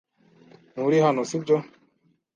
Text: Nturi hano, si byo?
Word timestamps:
Nturi 0.73 0.97
hano, 1.05 1.21
si 1.29 1.37
byo? 1.43 1.57